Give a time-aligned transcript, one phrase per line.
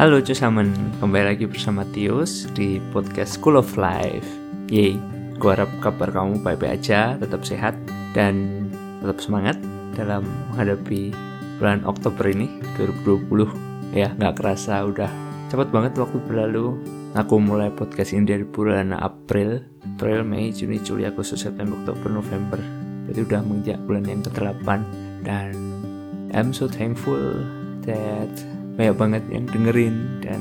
[0.00, 4.24] Halo cusamen, kembali lagi bersama Tius di podcast School of Life.
[4.72, 4.96] Yeay,
[5.36, 7.76] gue harap kabar kamu baik-baik aja, tetap sehat,
[8.16, 8.64] dan
[9.04, 9.60] tetap semangat
[9.92, 10.24] dalam
[10.56, 11.12] menghadapi
[11.60, 12.48] bulan Oktober ini,
[12.80, 15.12] 2020 Ya, nggak kerasa udah
[15.52, 16.80] cepet banget waktu berlalu.
[17.12, 22.56] Aku mulai podcast ini dari bulan April April, Mei, Juni, Juli, Agustus, September, Oktober, November.
[23.04, 24.80] Berarti udah menginjak bulan yang ke-8
[25.28, 25.52] Dan
[26.32, 27.44] I'm so thankful
[27.84, 28.32] that
[28.80, 30.40] banyak banget yang dengerin dan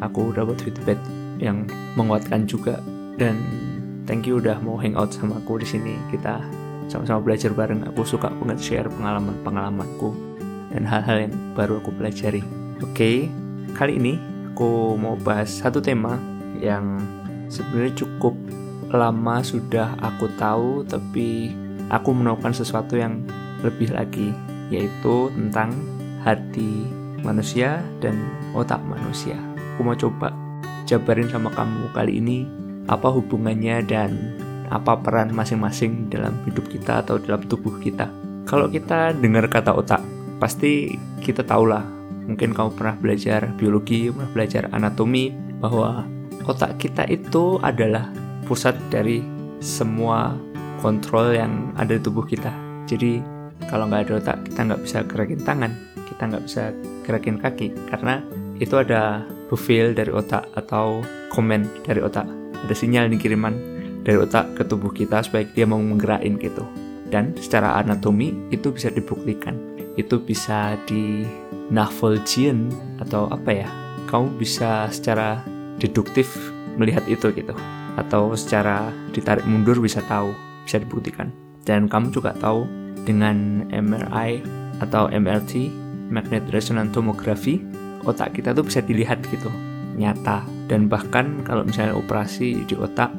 [0.00, 0.96] aku dapat feedback
[1.36, 2.80] yang menguatkan juga.
[3.20, 3.36] Dan
[4.08, 5.92] thank you udah mau hangout sama aku di sini.
[6.08, 6.40] Kita
[6.88, 7.84] sama-sama belajar bareng.
[7.92, 10.16] Aku suka banget share pengalaman-pengalamanku
[10.72, 12.40] dan hal-hal yang baru aku pelajari.
[12.80, 13.16] Oke okay,
[13.76, 14.16] kali ini
[14.56, 16.16] aku mau bahas satu tema
[16.56, 16.96] yang
[17.52, 18.32] sebenarnya cukup
[18.88, 21.52] lama sudah aku tahu tapi
[21.92, 23.20] aku menemukan sesuatu yang
[23.60, 24.32] lebih lagi
[24.72, 25.76] yaitu tentang
[26.24, 26.95] hati
[27.26, 28.14] manusia dan
[28.54, 29.34] otak manusia.
[29.74, 30.30] Aku mau coba
[30.86, 32.46] jabarin sama kamu kali ini
[32.86, 34.14] apa hubungannya dan
[34.70, 38.06] apa peran masing-masing dalam hidup kita atau dalam tubuh kita.
[38.46, 40.02] Kalau kita dengar kata otak,
[40.38, 41.82] pasti kita tahulah.
[42.26, 46.06] Mungkin kamu pernah belajar biologi, pernah belajar anatomi, bahwa
[46.46, 48.10] otak kita itu adalah
[48.46, 49.22] pusat dari
[49.58, 50.34] semua
[50.82, 52.50] kontrol yang ada di tubuh kita.
[52.86, 53.18] Jadi
[53.66, 55.72] kalau nggak ada otak, kita nggak bisa gerakin tangan,
[56.06, 56.70] kita nggak bisa
[57.06, 58.20] gerakin kaki karena
[58.58, 62.26] itu ada profil dari otak atau komen dari otak
[62.66, 63.54] ada sinyal dikiriman
[64.06, 66.62] dari otak ke tubuh kita supaya dia mau menggerakin gitu.
[67.10, 69.58] Dan secara anatomi itu bisa dibuktikan.
[69.98, 71.26] Itu bisa di
[71.70, 72.70] Navolgian
[73.02, 73.68] atau apa ya?
[74.06, 75.42] Kamu bisa secara
[75.82, 76.30] deduktif
[76.78, 77.54] melihat itu gitu.
[77.98, 80.30] Atau secara ditarik mundur bisa tahu
[80.62, 81.34] bisa dibuktikan.
[81.66, 82.62] Dan kamu juga tahu
[83.02, 84.42] dengan MRI
[84.78, 87.62] atau MRT magnet resonance tomography
[88.06, 89.50] otak kita tuh bisa dilihat gitu.
[89.98, 90.46] Nyata.
[90.70, 93.10] Dan bahkan kalau misalnya operasi di otak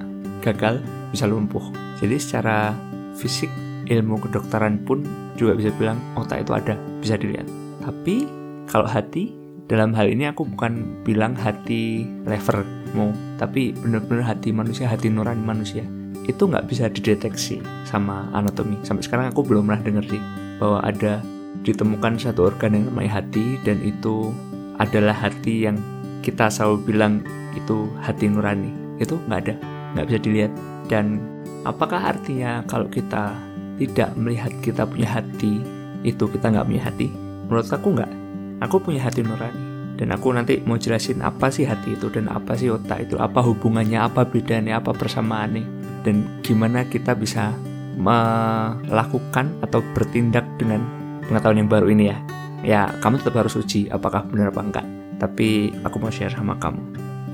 [0.41, 0.79] gagal
[1.11, 1.63] bisa lumpuh.
[1.99, 2.71] Jadi secara
[3.17, 3.49] fisik
[3.87, 5.03] ilmu kedokteran pun
[5.39, 7.47] juga bisa bilang otak itu ada bisa dilihat.
[7.83, 8.27] Tapi
[8.67, 9.31] kalau hati
[9.67, 15.83] dalam hal ini aku bukan bilang hati levermu tapi benar-benar hati manusia hati nurani manusia.
[16.27, 18.79] Itu nggak bisa dideteksi sama anatomi.
[18.83, 20.19] Sampai sekarang aku belum pernah dengar sih
[20.59, 21.23] bahwa ada
[21.63, 24.33] ditemukan satu organ yang namanya hati dan itu
[24.77, 25.77] adalah hati yang
[26.21, 27.13] kita selalu bilang
[27.57, 28.71] itu hati nurani.
[29.01, 29.55] Itu nggak ada
[29.95, 30.51] nggak bisa dilihat.
[30.87, 31.21] Dan
[31.65, 33.33] apakah artinya kalau kita
[33.77, 35.61] tidak melihat kita punya hati
[36.05, 37.07] itu kita nggak punya hati?
[37.49, 38.11] Menurut aku nggak.
[38.57, 39.67] Aku punya hati nurani
[39.97, 43.41] dan aku nanti mau jelasin apa sih hati itu dan apa sih otak itu apa
[43.41, 45.65] hubungannya apa bedanya apa persamaannya
[46.05, 47.51] dan gimana kita bisa
[47.97, 50.85] melakukan atau bertindak dengan
[51.27, 52.17] pengetahuan yang baru ini ya.
[52.65, 54.85] Ya kamu tetap harus uji apakah benar apa enggak.
[55.21, 56.81] Tapi aku mau share sama kamu.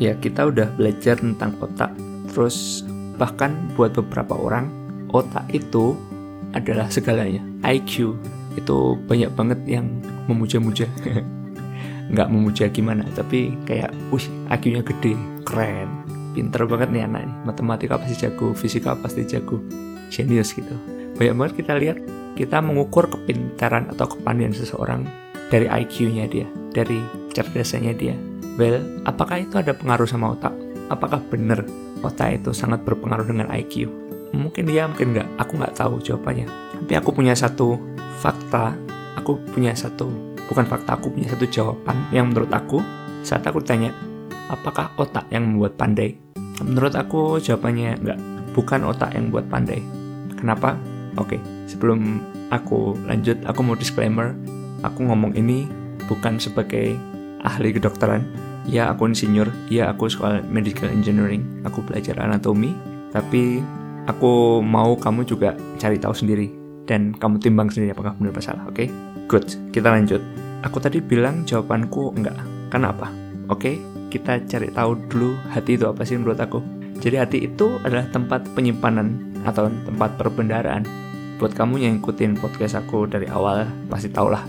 [0.02, 1.94] Ya kita udah belajar tentang otak.
[2.34, 2.84] Terus
[3.16, 4.68] bahkan buat beberapa orang
[5.14, 5.96] otak itu
[6.52, 7.40] adalah segalanya.
[7.64, 8.18] IQ
[8.59, 9.88] itu banyak banget yang
[10.28, 10.90] memuja-muja.
[12.14, 15.16] Nggak memuja gimana tapi kayak wih IQ-nya gede
[15.48, 19.62] keren pinter banget nih anak ini matematika pasti jago fisika pasti jago.
[20.14, 20.74] Genius gitu.
[21.18, 21.98] Banyak banget kita lihat
[22.33, 25.05] kita mengukur kepintaran atau kepandaian seseorang
[25.53, 26.97] dari IQ-nya dia, dari
[27.33, 28.16] cerdasannya dia.
[28.57, 30.53] Well, apakah itu ada pengaruh sama otak?
[30.89, 31.66] Apakah benar
[32.01, 33.89] otak itu sangat berpengaruh dengan IQ?
[34.33, 35.29] Mungkin dia, mungkin nggak.
[35.45, 36.49] Aku nggak tahu jawabannya.
[36.83, 37.77] Tapi aku punya satu
[38.17, 38.73] fakta,
[39.13, 40.09] aku punya satu,
[40.50, 42.81] bukan fakta, aku punya satu jawaban yang menurut aku,
[43.21, 43.94] saat aku tanya,
[44.50, 46.17] apakah otak yang membuat pandai?
[46.65, 48.19] Menurut aku jawabannya nggak,
[48.57, 49.81] bukan otak yang buat pandai.
[50.38, 50.75] Kenapa?
[51.13, 54.35] Oke, okay, sebelum aku lanjut, aku mau disclaimer.
[54.84, 55.68] Aku ngomong ini
[56.12, 56.96] bukan sebagai
[57.44, 58.24] ahli kedokteran.
[58.63, 59.51] Ya, aku insinyur.
[59.68, 61.44] Ya, aku sekolah medical engineering.
[61.68, 62.75] Aku belajar anatomi.
[63.12, 63.59] Tapi
[64.07, 66.47] aku mau kamu juga cari tahu sendiri.
[66.84, 68.63] Dan kamu timbang sendiri apakah benar atau salah.
[68.68, 68.88] Oke?
[68.88, 68.88] Okay?
[69.28, 69.45] Good.
[69.72, 70.19] Kita lanjut.
[70.63, 72.40] Aku tadi bilang jawabanku enggak.
[72.71, 73.12] Kenapa?
[73.51, 73.75] Oke, okay?
[74.07, 76.63] kita cari tahu dulu hati itu apa sih menurut aku.
[77.04, 80.88] Jadi hati itu adalah tempat penyimpanan atau tempat perbendaraan
[81.41, 84.45] buat kamu yang ikutin podcast aku dari awal pasti tau lah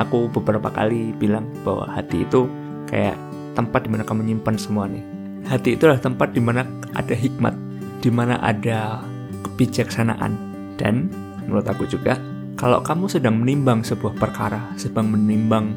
[0.00, 2.48] aku beberapa kali bilang bahwa hati itu
[2.88, 3.14] kayak
[3.54, 5.04] tempat di mana kamu menyimpan semua nih.
[5.44, 6.64] Hati itu adalah tempat di mana
[6.96, 7.54] ada hikmat
[8.00, 9.04] di mana ada
[9.44, 10.32] kebijaksanaan.
[10.80, 11.12] Dan
[11.44, 12.16] menurut aku juga
[12.56, 15.76] kalau kamu sedang menimbang sebuah perkara sedang menimbang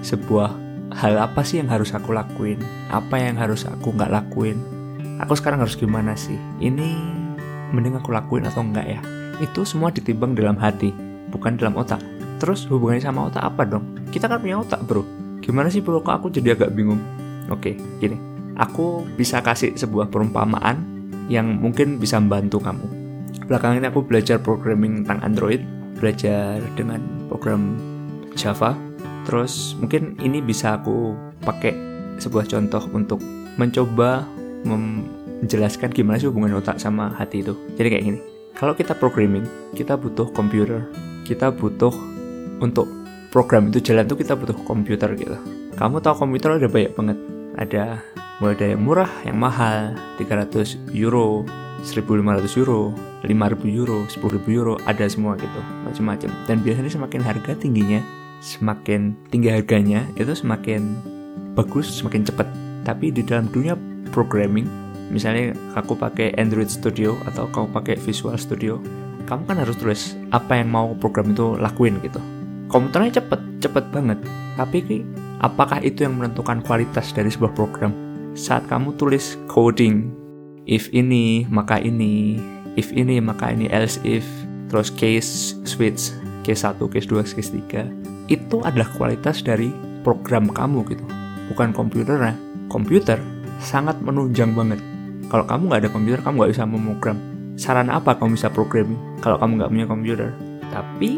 [0.00, 0.56] sebuah
[0.96, 2.56] hal apa sih yang harus aku lakuin
[2.88, 4.56] apa yang harus aku nggak lakuin
[5.20, 6.36] aku sekarang harus gimana sih?
[6.64, 6.88] Ini
[7.76, 9.00] mending aku lakuin atau enggak ya
[9.38, 10.90] itu semua ditimbang dalam hati,
[11.30, 12.02] bukan dalam otak.
[12.38, 13.98] Terus hubungannya sama otak apa dong?
[14.10, 15.02] Kita kan punya otak bro.
[15.42, 16.02] gimana sih bro?
[16.02, 17.00] Kok aku jadi agak bingung?
[17.50, 18.18] Oke gini.
[18.58, 20.82] Aku bisa kasih sebuah perumpamaan
[21.30, 22.86] yang mungkin bisa membantu kamu.
[23.46, 25.62] Belakangan ini aku belajar programming tentang Android
[25.98, 27.78] belajar dengan program
[28.34, 28.74] Java.
[29.26, 31.74] Terus mungkin ini bisa aku pakai
[32.18, 33.22] sebuah contoh untuk
[33.58, 34.26] mencoba
[34.66, 37.54] menjelaskan gimana sih hubungan otak sama hati itu.
[37.78, 38.20] Jadi kayak gini
[38.58, 39.46] kalau kita programming
[39.78, 40.82] kita butuh komputer
[41.22, 41.94] kita butuh
[42.58, 42.90] untuk
[43.30, 45.36] program itu jalan tuh kita butuh komputer gitu.
[45.78, 47.18] Kamu tahu komputer ada banyak banget.
[47.58, 47.82] Ada
[48.42, 51.44] mulai dari yang murah yang mahal 300 euro
[51.84, 56.30] 1500 euro 5000 euro 10000 euro ada semua gitu macam-macam.
[56.48, 58.00] Dan biasanya semakin harga tingginya
[58.38, 60.98] semakin tinggi harganya itu semakin
[61.54, 62.48] bagus semakin cepat.
[62.82, 63.76] Tapi di dalam dunia
[64.10, 68.80] programming misalnya aku pakai Android Studio atau kamu pakai Visual Studio
[69.28, 72.16] kamu kan harus tulis apa yang mau program itu lakuin gitu.
[72.72, 74.16] Komputernya cepet cepet banget.
[74.56, 75.04] Tapi
[75.44, 77.92] apakah itu yang menentukan kualitas dari sebuah program?
[78.32, 80.08] Saat kamu tulis coding
[80.64, 82.40] if ini maka ini
[82.80, 84.24] if ini maka ini else if
[84.72, 86.12] terus case switch
[86.44, 89.68] case 1 case 2 case 3 itu adalah kualitas dari
[90.00, 91.04] program kamu gitu.
[91.52, 92.36] Bukan komputernya.
[92.68, 93.16] Komputer
[93.64, 94.76] sangat menunjang banget
[95.28, 97.18] kalau kamu nggak ada komputer kamu nggak bisa memogram.
[97.58, 100.30] Saran apa kamu bisa programming kalau kamu nggak punya komputer?
[100.72, 101.10] Tapi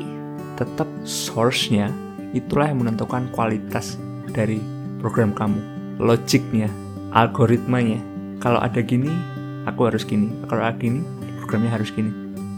[0.58, 1.88] tetap source-nya
[2.36, 3.96] itulah yang menentukan kualitas
[4.30, 4.60] dari
[5.00, 5.58] program kamu
[6.00, 6.68] logiknya
[7.12, 8.00] algoritmanya.
[8.40, 9.12] Kalau ada gini
[9.68, 10.32] aku harus gini.
[10.48, 11.04] Kalau ada gini
[11.38, 12.10] programnya harus gini.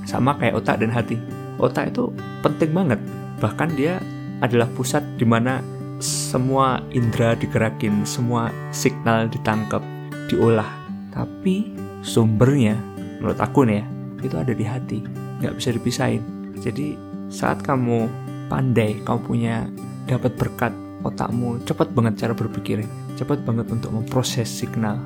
[0.07, 1.19] Sama kayak otak dan hati.
[1.59, 2.11] Otak itu
[2.41, 3.01] penting banget.
[3.43, 3.99] Bahkan dia
[4.43, 5.63] adalah pusat di mana
[6.03, 9.83] semua indera digerakin, semua signal ditangkap,
[10.27, 10.82] diolah.
[11.13, 12.75] Tapi sumbernya,
[13.21, 13.85] menurut aku nih ya,
[14.25, 14.99] itu ada di hati,
[15.45, 16.23] nggak bisa dipisahin.
[16.59, 16.97] Jadi
[17.29, 18.09] saat kamu
[18.49, 19.69] pandai, kamu punya
[20.09, 20.73] dapat berkat
[21.05, 22.83] otakmu cepat banget cara berpikir,
[23.21, 24.97] cepat banget untuk memproses signal,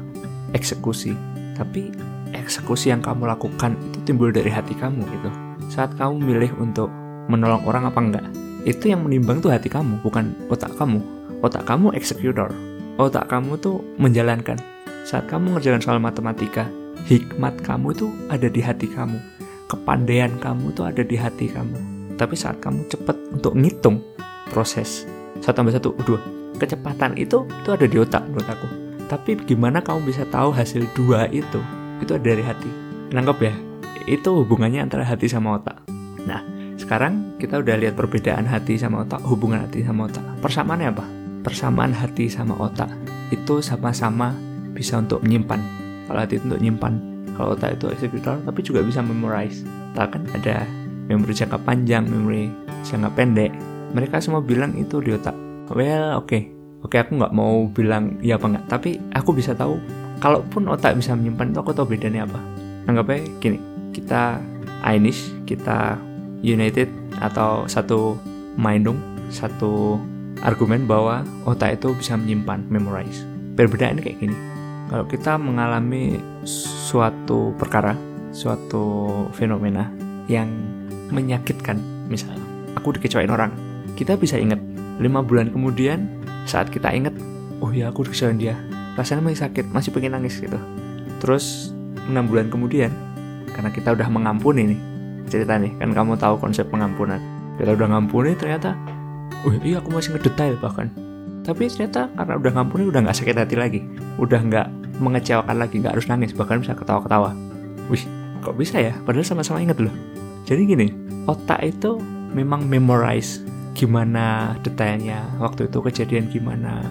[0.55, 1.13] eksekusi.
[1.57, 1.91] Tapi
[2.37, 5.31] eksekusi yang kamu lakukan itu timbul dari hati kamu gitu.
[5.73, 6.93] Saat kamu milih untuk
[7.27, 8.27] menolong orang apa enggak,
[8.67, 10.99] itu yang menimbang tuh hati kamu bukan otak kamu
[11.39, 12.51] otak kamu eksekutor
[12.99, 14.59] otak kamu tuh menjalankan
[15.07, 16.67] saat kamu ngerjakan soal matematika
[17.07, 19.23] hikmat kamu itu ada di hati kamu.
[19.71, 21.79] Kepandaian kamu tuh ada di hati kamu.
[22.19, 24.03] Tapi saat kamu cepat untuk ngitung
[24.51, 25.07] proses
[25.39, 26.19] satu tambah satu dua
[26.59, 28.69] kecepatan itu itu ada di otak menurut aku.
[29.07, 31.63] Tapi gimana kamu bisa tahu hasil dua itu?
[32.03, 32.71] Itu ada dari hati.
[33.15, 33.55] Nangkep ya?
[34.11, 35.87] Itu hubungannya antara hati sama otak.
[36.27, 36.43] Nah
[36.83, 40.25] sekarang kita udah lihat perbedaan hati sama otak, hubungan hati sama otak.
[40.43, 41.07] Persamaannya apa?
[41.47, 42.91] Persamaan hati sama otak
[43.31, 44.35] itu sama-sama
[44.77, 45.59] bisa untuk menyimpan.
[46.07, 46.93] Hati itu untuk menyimpan,
[47.35, 49.65] kalau otak itu eksekutor, tapi juga bisa memorize.
[49.97, 50.65] Tak kan ada
[51.09, 52.53] memori jangka panjang, memori
[52.85, 53.53] jangka pendek.
[53.97, 55.35] Mereka semua bilang itu di otak.
[55.73, 56.29] Well, oke.
[56.29, 56.43] Okay.
[56.85, 59.81] Oke, okay, aku nggak mau bilang iya apa nggak, tapi aku bisa tahu
[60.23, 62.39] kalaupun otak bisa menyimpan itu aku tahu bedanya apa.
[62.87, 63.59] Anggapnya gini,
[63.91, 64.39] kita
[64.87, 65.99] Ainis, kita
[66.47, 66.87] United
[67.19, 68.15] atau satu
[68.55, 69.03] mindung,
[69.35, 69.99] satu
[70.47, 73.27] argumen bahwa otak itu bisa menyimpan, memorize.
[73.59, 74.37] Perbedaan kayak gini.
[74.87, 77.99] Kalau kita mengalami suatu perkara,
[78.31, 79.91] suatu fenomena
[80.31, 80.47] yang
[81.11, 82.43] menyakitkan, misalnya
[82.79, 83.51] aku dikecewain orang,
[83.99, 84.63] kita bisa ingat.
[84.97, 86.09] Lima bulan kemudian
[86.49, 87.13] saat kita ingat,
[87.61, 88.55] oh ya aku dikecewain dia,
[88.95, 90.57] rasanya masih sakit, masih pengen nangis gitu.
[91.19, 91.75] Terus
[92.07, 92.95] enam bulan kemudian,
[93.53, 94.81] karena kita udah mengampuni nih,
[95.27, 97.19] cerita nih kan kamu tahu konsep pengampunan.
[97.57, 98.77] Kita udah ngampuni ternyata
[99.47, 100.93] oh iya aku masih ngedetail bahkan
[101.47, 103.81] tapi ternyata karena udah ngampuni udah nggak sakit hati lagi.
[104.19, 107.31] Udah nggak mengecewakan lagi nggak harus nangis bahkan bisa ketawa-ketawa.
[107.87, 108.03] Wih
[108.43, 108.99] kok bisa ya?
[109.07, 109.95] Padahal sama-sama inget loh.
[110.43, 110.87] Jadi gini
[111.31, 112.03] otak itu
[112.35, 113.39] memang memorize
[113.79, 115.23] gimana detailnya.
[115.39, 116.83] Waktu itu kejadian gimana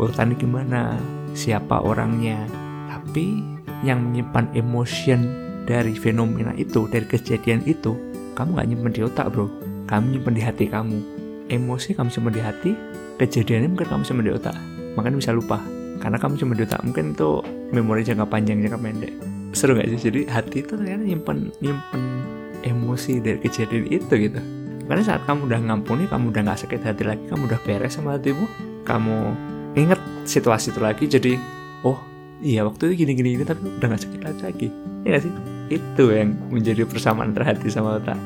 [0.00, 0.96] urutannya gimana
[1.36, 2.48] siapa orangnya.
[2.88, 3.44] Tapi
[3.84, 5.20] yang menyimpan emotion
[5.68, 7.92] dari fenomena itu, dari kejadian itu,
[8.32, 9.46] kamu nggak nyimpen di otak bro,
[9.84, 10.98] kamu nyimpen di hati kamu.
[11.52, 12.72] Emosi kamu simpen di hati,
[13.18, 14.54] kejadiannya mungkin kamu simpen di otak,
[14.94, 15.60] makanya bisa lupa.
[15.98, 17.42] Karena kamu cuma di otak, mungkin itu
[17.74, 19.12] memori jangka panjang, jangka pendek.
[19.52, 19.98] Seru gak sih?
[20.10, 22.02] Jadi hati itu ternyata nyimpen, nyimpen
[22.62, 24.40] emosi dari kejadian itu gitu.
[24.86, 28.16] Karena saat kamu udah ngampuni, kamu udah gak sakit hati lagi, kamu udah beres sama
[28.16, 28.46] hatimu,
[28.86, 29.34] kamu
[29.74, 31.36] inget situasi itu lagi, jadi
[31.82, 31.98] oh
[32.38, 34.68] iya waktu itu gini-gini ini tapi udah gak sakit hati lagi.
[35.04, 35.32] Gak sih?
[35.68, 38.16] itu yang menjadi persamaan terhati sama otak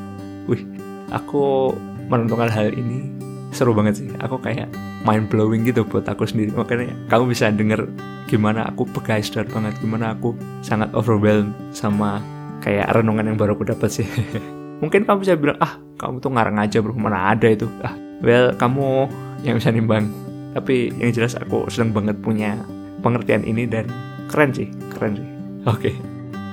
[0.47, 0.63] wih
[1.11, 1.75] aku
[2.07, 3.11] menentukan hal ini
[3.53, 4.07] seru banget sih.
[4.19, 4.67] Aku kayak
[5.05, 6.51] mind blowing gitu buat aku sendiri.
[6.53, 7.85] Makanya kamu bisa denger
[8.27, 10.33] gimana aku begeistert banget gimana aku
[10.65, 12.17] sangat overwhelmed sama
[12.65, 14.07] kayak renungan yang baru aku dapat sih.
[14.81, 16.97] Mungkin kamu bisa bilang ah kamu tuh ngarang aja bro.
[16.97, 17.69] Mana ada itu.
[17.85, 17.93] Ah
[18.25, 19.07] well kamu
[19.45, 20.09] yang bisa nimbang.
[20.53, 22.57] Tapi yang jelas aku seneng banget punya
[23.01, 23.89] pengertian ini dan
[24.27, 25.27] keren sih keren sih.
[25.69, 25.93] Oke.
[25.93, 25.95] Okay.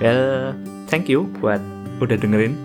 [0.00, 0.54] well
[0.86, 1.60] thank you buat
[2.00, 2.56] udah dengerin.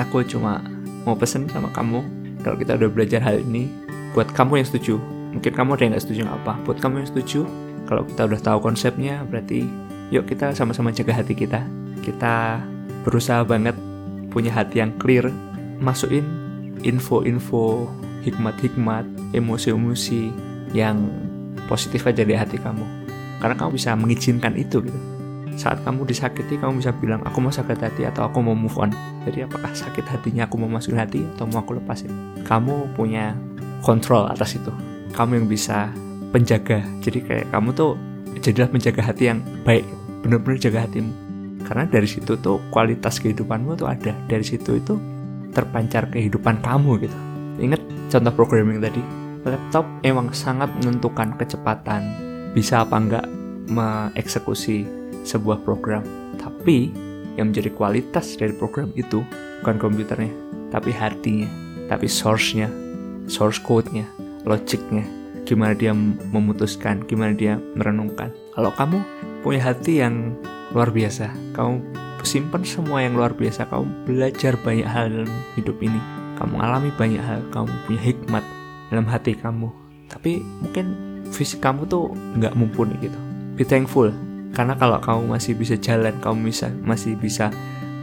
[0.00, 0.64] Aku cuma
[1.04, 3.70] mau pesen sama kamu kalau kita udah belajar hal ini
[4.12, 5.00] buat kamu yang setuju
[5.32, 6.52] mungkin kamu ada yang nggak setuju apa.
[6.68, 7.40] Buat kamu yang setuju
[7.88, 9.64] kalau kita udah tahu konsepnya berarti
[10.12, 11.64] yuk kita sama-sama jaga hati kita.
[12.04, 12.60] Kita
[13.06, 13.74] berusaha banget
[14.28, 15.32] punya hati yang clear
[15.80, 16.22] masukin
[16.84, 17.88] info-info
[18.22, 20.30] hikmat-hikmat emosi-emosi
[20.76, 21.08] yang
[21.66, 22.84] positif aja di hati kamu.
[23.40, 25.21] Karena kamu bisa mengizinkan itu gitu
[25.56, 28.90] saat kamu disakiti kamu bisa bilang aku mau sakit hati atau aku mau move on.
[29.28, 32.10] Jadi apakah sakit hatinya aku mau masukin hati atau mau aku lepasin?
[32.42, 33.36] Kamu punya
[33.84, 34.72] kontrol atas itu.
[35.12, 35.92] Kamu yang bisa
[36.32, 36.80] penjaga.
[37.04, 37.94] Jadi kayak kamu tuh
[38.40, 39.84] jadilah penjaga hati yang baik
[40.24, 41.12] benar-benar jaga hatimu.
[41.62, 44.16] Karena dari situ tuh kualitas kehidupanmu tuh ada.
[44.26, 44.94] Dari situ itu
[45.52, 47.18] terpancar kehidupan kamu gitu.
[47.60, 49.02] Ingat contoh programming tadi.
[49.42, 52.02] Laptop emang sangat menentukan kecepatan.
[52.54, 53.26] Bisa apa enggak
[53.70, 56.04] mengeksekusi sebuah program
[56.38, 56.90] tapi
[57.38, 59.24] yang menjadi kualitas dari program itu
[59.62, 60.32] bukan komputernya
[60.68, 61.48] tapi hatinya
[61.86, 62.68] tapi source-nya
[63.26, 64.04] source code-nya
[64.42, 65.92] logiknya gimana dia
[66.30, 68.30] memutuskan, gimana dia merenungkan.
[68.54, 68.98] Kalau kamu
[69.42, 70.38] punya hati yang
[70.72, 71.82] luar biasa, kamu
[72.22, 75.98] simpan semua yang luar biasa, kamu belajar banyak hal dalam hidup ini,
[76.38, 78.44] kamu alami banyak hal, kamu punya hikmat
[78.94, 79.68] dalam hati kamu.
[80.06, 80.86] Tapi mungkin
[81.34, 83.18] fisik kamu tuh nggak mumpuni gitu.
[83.58, 84.14] Be thankful,
[84.52, 87.48] karena kalau kamu masih bisa jalan, kamu bisa masih bisa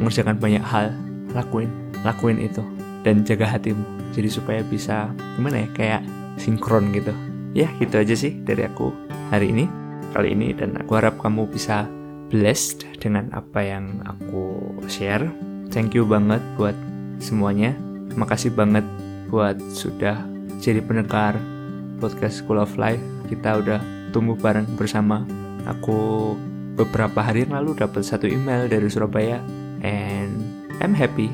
[0.02, 0.90] mengerjakan banyak hal,
[1.38, 1.70] lakuin,
[2.02, 2.66] lakuin itu.
[3.06, 3.86] Dan jaga hatimu.
[4.12, 6.02] Jadi supaya bisa gimana ya kayak
[6.42, 7.14] sinkron gitu.
[7.54, 8.92] Ya gitu aja sih dari aku
[9.30, 9.70] hari ini
[10.12, 10.52] kali ini.
[10.58, 11.86] Dan aku harap kamu bisa
[12.34, 15.30] blessed dengan apa yang aku share.
[15.70, 16.76] Thank you banget buat
[17.22, 17.78] semuanya.
[18.18, 18.84] Makasih banget
[19.30, 20.18] buat sudah
[20.60, 21.38] jadi pendengar
[22.02, 23.02] podcast School of Life.
[23.30, 23.80] Kita udah
[24.10, 25.22] tumbuh bareng bersama
[25.66, 26.34] aku
[26.80, 29.44] beberapa hari yang lalu dapat satu email dari Surabaya
[29.84, 30.40] and
[30.80, 31.32] I'm happy.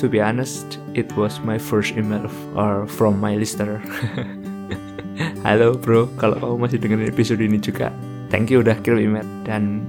[0.00, 2.26] To be honest it was my first email
[2.56, 3.84] or from my listener.
[5.46, 7.92] Halo bro, kalau kamu masih dengerin episode ini juga,
[8.32, 9.26] thank you udah kirim email.
[9.44, 9.84] Dan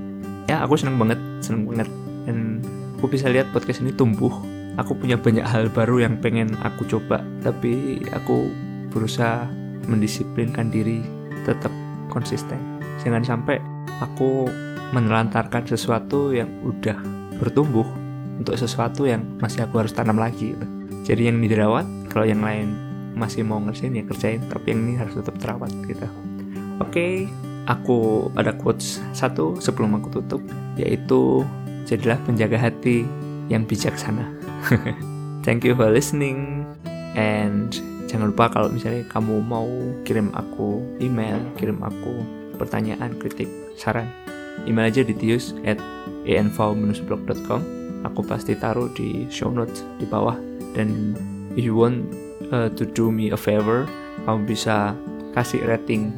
[0.50, 1.89] ya aku seneng banget, seneng banget.
[2.27, 2.60] Dan
[3.00, 4.34] aku bisa lihat podcast ini tumbuh.
[4.82, 8.50] Aku punya banyak hal baru yang pengen aku coba, tapi aku
[8.89, 9.46] berusaha
[9.86, 11.06] mendisiplinkan diri
[11.46, 11.70] tetap
[12.10, 12.73] konsisten.
[13.02, 13.58] Jangan sampai
[13.98, 14.46] aku
[14.94, 16.98] menelantarkan sesuatu yang udah
[17.42, 17.86] bertumbuh
[18.38, 20.54] untuk sesuatu yang masih aku harus tanam lagi.
[20.54, 20.66] Gitu.
[21.04, 25.14] Jadi yang dirawat, kalau yang lain masih mau ngerjain ya kerjain tapi yang ini harus
[25.18, 26.06] tetap terawat gitu
[26.82, 27.30] oke
[27.70, 30.42] aku ada quotes satu sebelum aku tutup
[30.76, 31.46] yaitu
[31.86, 33.06] jadilah penjaga hati
[33.48, 34.26] yang bijaksana
[35.46, 36.66] thank you for listening
[37.14, 37.78] and
[38.10, 39.70] jangan lupa kalau misalnya kamu mau
[40.04, 44.10] kirim aku email kirim aku pertanyaan kritik saran
[44.70, 45.82] email aja di tius at
[46.30, 50.36] env-blog.com aku pasti taruh di show notes di bawah.
[50.76, 51.16] Dan
[51.56, 52.06] if you want
[52.52, 53.88] uh, to do me a favor
[54.28, 54.94] kamu bisa
[55.34, 56.14] kasih rating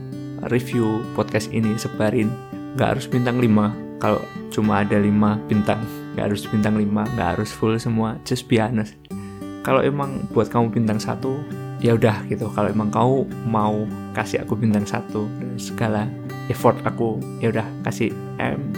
[0.52, 2.30] review podcast ini sebarin.
[2.76, 5.08] Nggak harus bintang 5 kalau cuma ada 5
[5.48, 5.80] bintang
[6.16, 6.84] nggak harus bintang 5
[7.16, 8.20] nggak harus full semua.
[8.28, 8.98] Just be honest.
[9.66, 11.42] Kalau emang buat kamu bintang satu
[11.82, 12.52] ya udah gitu.
[12.54, 15.26] Kalau emang kamu mau kasih aku bintang satu
[15.58, 16.06] segala
[16.50, 18.74] effort aku ya udah kasih em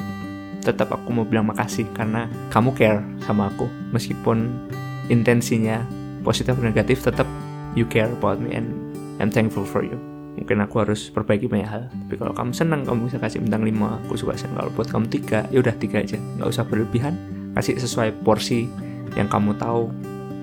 [0.67, 3.71] tetap aku mau bilang makasih karena kamu care sama aku.
[3.95, 4.51] Meskipun
[5.07, 5.79] intensinya
[6.27, 7.24] positif negatif tetap
[7.71, 8.67] you care about me and
[9.24, 9.95] I'm thankful for you.
[10.38, 14.03] Mungkin aku harus perbaiki banyak hal tapi kalau kamu senang kamu bisa kasih bintang 5
[14.03, 14.59] aku suka senang.
[14.59, 17.15] Kalau buat kamu tiga ya udah tiga aja nggak usah berlebihan.
[17.55, 18.67] Kasih sesuai porsi
[19.15, 19.89] yang kamu tahu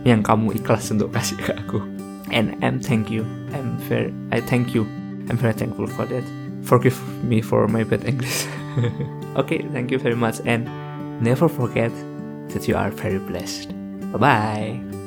[0.08, 1.84] yang kamu ikhlas untuk kasih ke aku.
[2.32, 4.88] And I'm thank you I'm very I thank you
[5.28, 8.46] I'm very thankful for that forgive me for my bad English.
[9.36, 10.66] Okay thank you very much and
[11.20, 11.90] never forget
[12.50, 13.70] that you are very blessed.
[14.12, 15.03] Bye bye